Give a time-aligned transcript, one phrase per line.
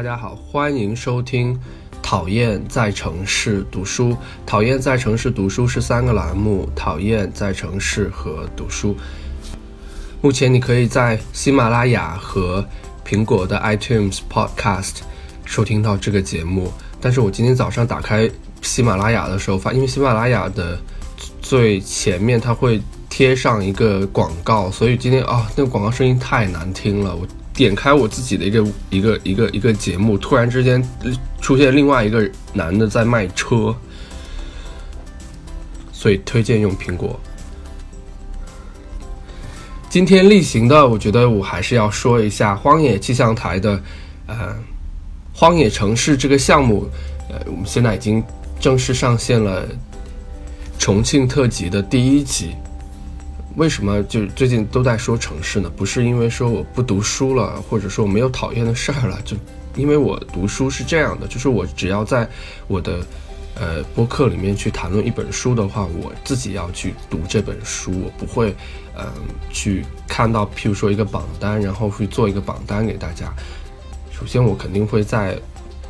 [0.00, 1.54] 大家好，欢迎收听
[2.02, 4.12] 《讨厌在城市读书》。
[4.46, 8.96] 讨厌在城市读书是三个栏目：讨厌在城市和读书。
[10.22, 12.66] 目前你可以在喜马拉雅和
[13.06, 15.00] 苹果的 iTunes Podcast
[15.44, 16.72] 收听到这个节目。
[16.98, 18.26] 但是我今天早上打开
[18.62, 20.78] 喜马拉雅的时候，发因为喜马拉雅的
[21.42, 22.80] 最前面它会
[23.10, 27.26] 贴上一个广告，所以今天啊，那个广告声音太难听了，我。
[27.60, 30.82] 点开我自己的一个一个一个一个节目，突然之间
[31.42, 33.76] 出现另外一个男的在卖车，
[35.92, 37.20] 所以推荐用苹果。
[39.90, 43.78] 今天例行的，我觉得我还是要说一下荒野气象台的
[44.26, 44.56] 呃
[45.34, 46.88] 荒野城市这个项目，
[47.28, 48.24] 呃，我们现在已经
[48.58, 49.68] 正式上线了
[50.78, 52.54] 重庆特辑的第一集。
[53.60, 55.70] 为什么就最近都在说城市呢？
[55.76, 59.36] 不是因为说我不读书了，或者说我没有讨厌的事儿了，就
[59.76, 62.26] 因为我读书是这样的，就是我只要在
[62.68, 63.00] 我的
[63.56, 68.56] 呃播客里面去谈论一本书的话，我自己要去读这本书，我不会
[68.96, 69.04] 嗯
[69.50, 73.30] 去看到譬如说一个榜单，然后去做一个榜单给大家。
[74.10, 75.38] 首先，我肯定会在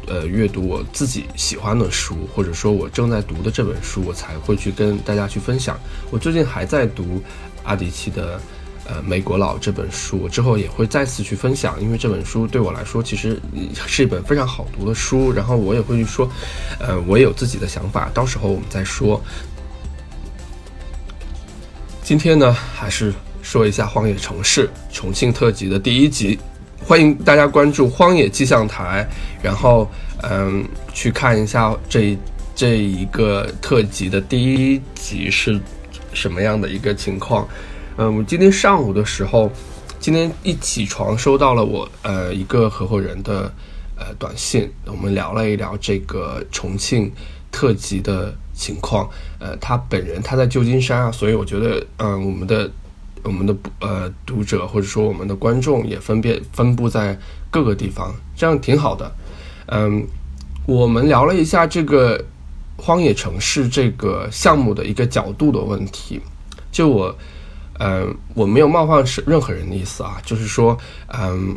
[0.09, 5.79] 呃阅读我自己喜欢的书，或者说我正在读的这本书，我才会去跟大家去分享。
[6.11, 7.23] 我最近还在读。
[7.63, 8.41] 阿迪奇的，
[8.87, 13.41] 呃，《美国佬》这本书之后也会再次去分享，因为这本书对我来说其实
[13.87, 15.31] 是一本非常好读的书。
[15.33, 16.29] 然后我也会去说，
[16.79, 19.21] 呃，我也有自己的想法，到时候我们再说。
[22.03, 26.39] 今天呢，还是说一下《荒野城市》重庆特辑的第一集，
[26.85, 29.09] 欢迎大家关注荒野气象台，
[29.43, 29.89] 然后
[30.23, 32.19] 嗯，去看一下这
[32.57, 35.61] 这一个特辑的第一集是。
[36.13, 37.47] 什么样的一个情况？
[37.97, 39.51] 嗯，我今天上午的时候，
[39.99, 43.53] 今天一起床收到了我呃一个合伙人的
[43.97, 47.13] 呃短信，我们聊了一聊这个重庆
[47.53, 49.09] 特辑的情况。
[49.39, 52.71] 呃，他本人他在旧金山啊，所以我觉得嗯，我们的
[53.23, 57.19] 我们的呃读者或者说我们的观众也分别分布在
[57.51, 59.13] 各个地方，这样挺好的。
[59.67, 60.07] 嗯，
[60.65, 62.25] 我们聊了一下这个。
[62.81, 66.19] 荒野城市这个项目的一个角度的问题，
[66.73, 67.15] 就我，
[67.79, 70.77] 嗯，我没有冒犯是任何人的意思啊，就是说，
[71.09, 71.57] 嗯，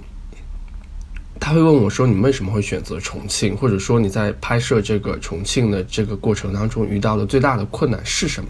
[1.40, 8.50] 他会问我说，你为什么会选择重庆，或者说你在拍摄这个重庆的这个过程当中遇到的最大的困难是什么？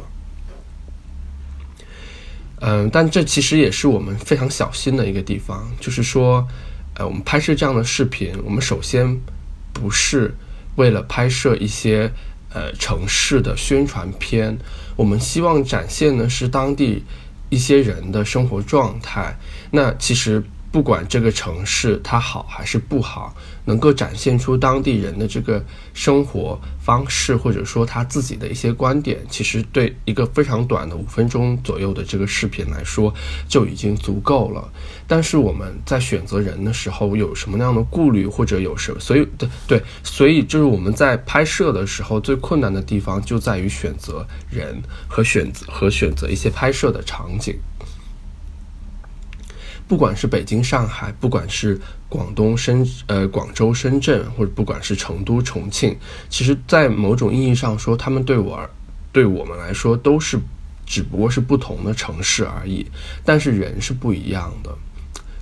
[2.62, 6.48] 嗯，但这其实也是我们非常小心的一个地方，就是说，
[6.96, 9.16] 呃，我们拍摄这样的视频，我们首先
[9.72, 10.34] 不是
[10.76, 12.12] 为了拍摄一些。
[12.54, 14.58] 呃，城市的宣传片，
[14.96, 17.04] 我们希望展现的是当地
[17.50, 19.36] 一些人的生活状态。
[19.72, 20.44] 那其实
[20.74, 23.34] 不管这个城市它好还是不好。
[23.66, 25.64] 能够展现出当地人的这个
[25.94, 33.14] 生活方式，或者说他自己的一些观点，其实对一个非常短的五分钟左右的这个视频来说
[33.48, 34.70] 就已经足够了。
[35.08, 47.58] 但是我们在选择人的时候有什么样的顾虑，或者有什么，所以对对，所以就是我们在拍摄的时候最困难的地方就在于选择人和选择和选择一些拍摄的场景。
[49.88, 51.80] 不管是北京、上海，不管是
[52.10, 55.96] 广东深呃广州、深圳，或者不管是成都、重庆，
[56.30, 58.70] 其实，在某种意义上说，他们对我而
[59.12, 60.40] 对我们来说都是
[60.86, 62.86] 只不过是不同的城市而已。
[63.24, 64.76] 但是人是不一样的，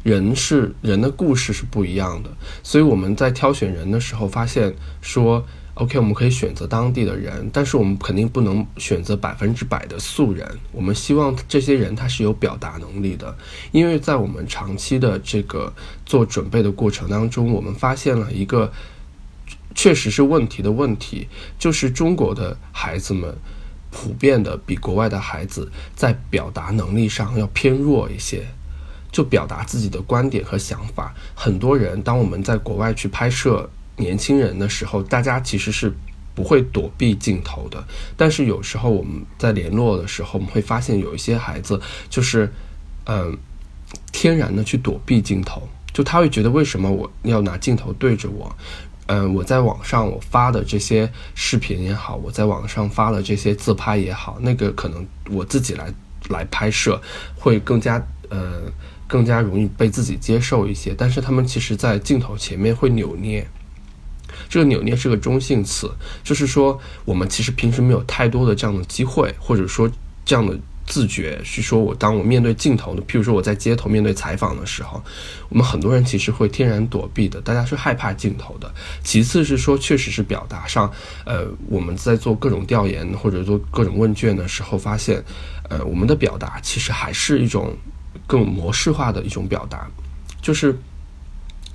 [0.03, 2.29] 人是人的故事是不一样的，
[2.63, 5.45] 所以我们在挑选人的时候发现说。
[5.75, 10.45] OK，我们可以选择当地的人，但是我们肯定不能选择百分之百的素人。
[10.73, 13.35] 我们希望这些人他是有表达能力的，
[13.71, 15.73] 因为在我们长期的这个
[16.05, 18.71] 做准备的过程当中，我们发现了一个
[19.73, 23.33] 确实是问题的问题，就是中国的孩子们
[23.89, 28.45] 普遍的比国外的孩子在表达能力上要偏弱一些，
[29.11, 31.13] 就表达自己的观点和想法。
[31.35, 33.69] 很多人当我们在国外去拍摄。
[33.97, 35.93] 年轻人的时候，大家其实是
[36.33, 37.83] 不会躲避镜头的。
[38.17, 41.79] 但是有时候我们在联络的时候，我们会发现有一些孩子
[42.09, 42.51] 就是，
[43.05, 43.37] 嗯，
[44.11, 45.67] 天然的去躲避镜头。
[45.93, 48.55] 就他会觉得为什么我要拿镜头对着我？
[49.05, 55.93] 嗯，我在网上我发的这些视频也好，我在网上发的这些自拍也好，那个可能我自己来
[56.29, 56.99] 来拍摄
[57.35, 58.63] 会更加呃
[59.11, 60.95] 更加容易被自己接受一些。
[60.97, 63.45] 但是他们其实，在镜头前面会扭捏。
[64.47, 65.91] 这个扭捏是个中性词，
[66.23, 69.89] 就是说我们其实平时没有太多的这样的机会，或者说
[70.23, 75.01] 这样的自觉是说，我当我面对镜头的，譬如说我在街头面对采访的时候，
[75.49, 78.73] 我们很多人其实会天然躲避的，大家是害怕镜头的。
[79.03, 80.91] 其次是说，确实是表达上，
[81.25, 85.23] 呃，我们在做各种调研或者做各种问卷的时候，发现，
[85.69, 87.73] 呃，我们的表达其实还是一种
[88.31, 89.85] 更模式化的一种表达，
[90.41, 90.77] 就是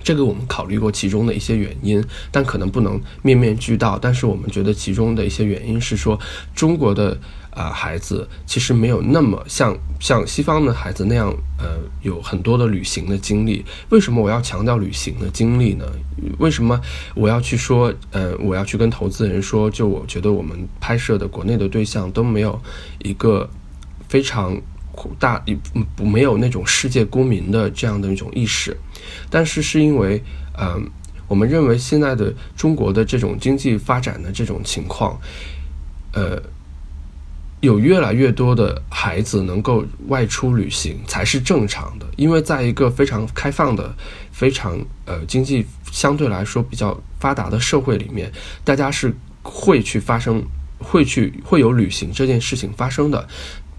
[0.03, 3.99] 这个我们考虑过其中的一些原因，但可能不能面面俱到。
[3.99, 6.19] 但是我们觉得其中的一些原因是说，
[6.55, 7.19] 中国的。
[7.57, 13.65] 啊，孩子其实没有那么像像西方的孩子那样，呃，有很多的旅行的经历。
[13.89, 15.87] 为什么我要强调旅行的经历呢？
[16.39, 16.79] 为什么
[17.15, 22.61] 我要去说，呃，我要去跟投资人说，就我觉得我们拍摄的国内的对象都没有
[22.99, 23.49] 一个
[24.07, 24.55] 非常
[25.19, 25.43] 大，
[25.95, 28.77] 不没有那种世界公民的这样的一种意识。
[29.29, 30.23] 但是是因为，
[30.59, 30.89] 嗯，
[31.29, 35.21] 我们认为现在的中国的这种经济发展的这种情况，
[36.13, 36.43] 呃。
[37.61, 43.93] 有越来越多的孩子能够外出旅行才是正常的，因为在一个非常开放的、
[44.31, 48.31] 非常呃经济相对来说比较发达的社会里面，
[48.63, 50.45] 大家是会去发生、
[50.79, 53.27] 会去会有旅行这件事情发生的。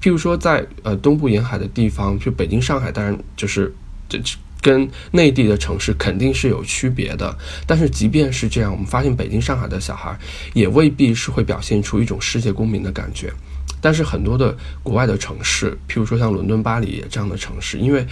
[0.01, 3.73] 譬如说，在呃东部沿海的地方，就北京、上海，当然就是
[4.07, 4.19] 这
[4.61, 7.35] 跟内地的城市肯定是有区别的。
[7.65, 10.17] 但是即便是这样，我们发现北京、上海的小孩
[10.53, 13.31] 也未必是会表现出一种世界公民的感觉。
[13.79, 18.05] 但是很多的国外的城市，譬如说像伦敦、巴黎这样的城市，因为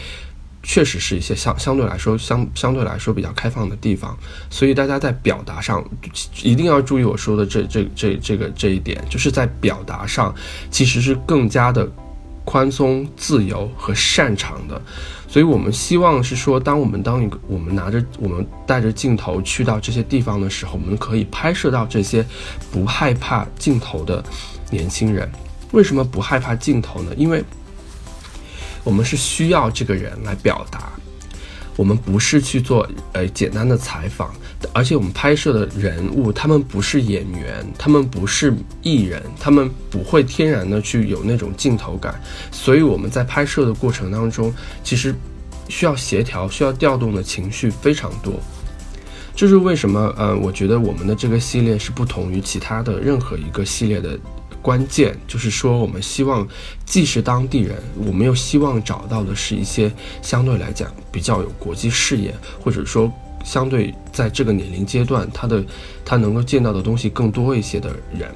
[0.67, 4.17] 确实是一些相相对来说相相对来说比较开放的地方，
[4.49, 5.81] 所以大家在表达上
[6.41, 10.33] 一定要注意我说的这这这这个这一点，就是在表达上
[10.71, 11.87] 其实是更加的
[12.43, 14.81] 宽松、自由和擅长的。
[15.27, 22.25] 所以我们希望是说，当我们当一个我们拿着我们带着镜头去到这些地方的时候，我们可以拍摄到这些
[22.71, 24.23] 不害怕镜头的
[24.71, 25.29] 年轻人。
[25.71, 27.11] 为什么不害怕镜头呢？
[27.17, 27.43] 因为
[28.85, 30.93] 我们是需要这个人来表达，
[31.75, 34.33] 我们不是去做呃简单的采访，
[34.73, 38.53] 而且我们拍摄的人物他们不是演员，他们不是
[38.83, 42.21] 艺人，他们不会天然的去有那种镜头感，
[42.51, 44.53] 所以我们在拍摄的过程当中，
[44.83, 45.13] 其实
[45.67, 48.33] 需要协调、需要调动的情绪非常多。
[49.35, 50.13] 这是为什么？
[50.15, 54.17] 呃，我觉得我们的这个系列是不同于其他的任何一个系列的。
[54.65, 56.47] 关键就是说，我们希望
[56.87, 59.91] 既是当地人，我们又希望找到的是一些
[60.23, 63.13] 相对来讲比较有国际视野，或者说
[63.43, 65.63] 相对在这个年龄阶段，他的
[66.03, 68.33] 他能够见到的东西更多一些的人。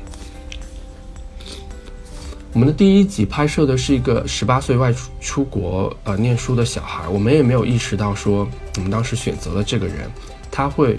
[2.53, 10.07] 我们的第一集拍摄的是一个十八岁外出出国呃念书的小孩，我们也没有意识到说，我们当时选择了这个人，
[10.51, 10.95] 他会。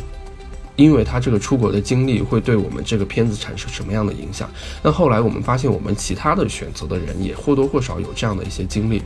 [0.76, 4.50] 因为他这个出国的经历会对我们这个片子产生什么样的影响？
[4.82, 9.02] 那后来我们发现，我们其他的选择的人也或多或少有这样的一些经历，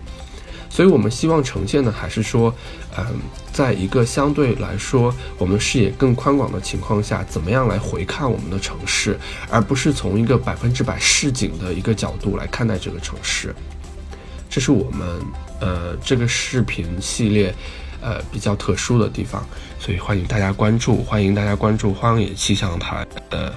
[0.70, 2.54] 所以我们希望呈现的还是说，
[2.96, 3.04] 嗯，
[3.52, 9.18] 在一个相对来说我们视野更宽广的情况下，怎么样来回看我们的城市，
[9.50, 13.52] 而不是从一个百分之百市井的一个角度来看待这个城市。
[14.48, 15.08] 这是我们
[15.60, 17.52] 呃这个视频系列。
[18.04, 19.42] 呃，比较特殊的地方，
[19.80, 23.50] 所以欢迎大家关注，欢迎大家关注荒野气象台的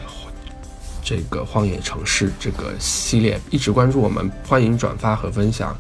[1.03, 5.75] 这个荒野城市这个系列，一直关注我们，欢迎转发和分享。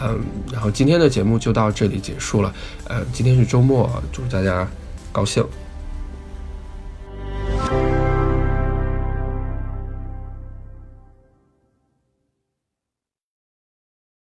[0.00, 0.18] 嗯，
[0.50, 2.54] 然后今天的节目就到这里结束了。
[2.84, 4.66] 呃，今天是周末，祝大家
[5.12, 5.46] 高兴。